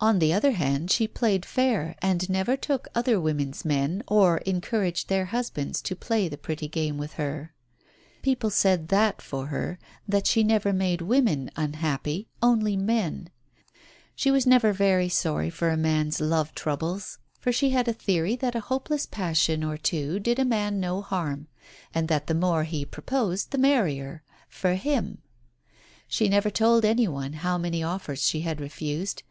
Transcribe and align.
On 0.00 0.20
the 0.20 0.32
other 0.32 0.52
hand, 0.52 0.92
she 0.92 1.08
played 1.08 1.44
fair 1.44 1.96
and 2.00 2.30
never 2.30 2.56
took 2.56 2.86
other 2.94 3.20
women's 3.20 3.64
men, 3.64 4.04
or 4.06 4.38
encouraged 4.46 5.08
their 5.08 5.24
husbands 5.34 5.82
to 5.82 5.96
play 5.96 6.28
the 6.28 6.38
pretty 6.38 6.68
game 6.68 6.98
with 6.98 7.14
her. 7.14 7.52
People 8.22 8.48
said 8.48 8.90
that 8.90 9.20
for 9.20 9.46
her, 9.48 9.76
that 10.06 10.28
she 10.28 10.44
never 10.44 10.72
made 10.72 11.00
women 11.02 11.50
unhappy, 11.56 12.28
only 12.40 12.76
men. 12.76 13.28
She 14.14 14.30
was 14.30 14.46
never 14.46 14.72
very 14.72 15.08
sorry 15.08 15.50
for 15.50 15.68
a 15.70 15.76
man's 15.76 16.20
love 16.20 16.54
troubles, 16.54 17.18
for 17.40 17.50
Digitized 17.50 17.50
by 17.50 17.50
Google 17.50 17.50
.THE 17.50 17.50
TELEGRAM 17.50 17.52
5 17.52 17.54
she 17.56 17.70
had 17.70 17.88
a 17.88 18.04
theory 18.32 18.36
that 18.36 18.54
a 18.54 18.68
hopeless 18.68 19.06
passion 19.06 19.64
or 19.64 19.76
two 19.76 20.20
did 20.20 20.38
a 20.38 20.44
man 20.44 20.78
no 20.78 21.02
harm 21.02 21.48
and 21.92 22.06
that 22.06 22.28
the 22.28 22.34
more 22.36 22.62
he 22.62 22.84
proposed 22.84 23.50
the 23.50 23.58
merrier— 23.58 24.22
for 24.48 24.74
him. 24.74 25.22
She 26.06 26.28
never 26.28 26.50
told 26.50 26.84
any 26.84 27.08
one 27.08 27.32
how 27.32 27.58
many 27.58 27.82
offers 27.82 28.22
she 28.28 28.42
had 28.42 28.60
refused. 28.60 29.24